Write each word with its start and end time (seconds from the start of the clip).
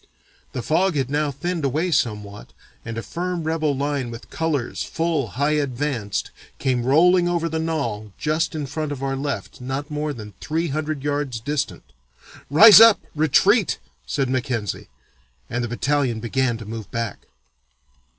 The 0.53 0.63
fog 0.63 0.95
had 0.95 1.11
now 1.11 1.29
thinned 1.29 1.63
away 1.63 1.91
somewhat 1.91 2.53
and 2.83 2.97
a 2.97 3.03
firm 3.03 3.43
rebel 3.43 3.77
line 3.77 4.09
with 4.09 4.31
colors 4.31 4.81
full 4.83 5.27
high 5.37 5.51
advanced 5.51 6.31
came 6.57 6.83
rolling 6.85 7.27
over 7.29 7.47
the 7.47 7.59
knoll 7.59 8.11
just 8.17 8.55
in 8.55 8.65
front 8.65 8.91
of 8.91 9.03
our 9.03 9.15
left 9.15 9.61
not 9.61 9.91
more 9.91 10.11
than 10.11 10.33
three 10.41 10.69
hundred 10.69 11.03
yards 11.03 11.39
distant. 11.39 11.83
'Rise 12.49 12.81
up, 12.81 12.99
Retreat,' 13.13 13.77
said 14.07 14.27
Mackenzie, 14.27 14.87
and 15.51 15.63
the 15.63 15.67
battalion 15.69 16.19
began 16.19 16.57
to 16.57 16.65
move 16.65 16.89
back. 16.89 17.27